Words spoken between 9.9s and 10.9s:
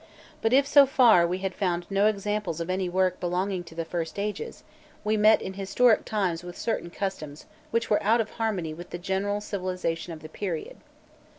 of the period.